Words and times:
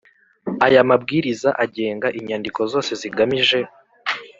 Aya 0.65 0.81
Mabwiriza 0.89 1.49
agenga 1.63 2.07
inyandiko 2.19 2.59
zose 2.71 2.91
zigamije 3.01 3.59